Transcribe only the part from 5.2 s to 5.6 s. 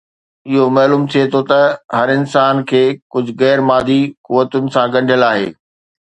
آهي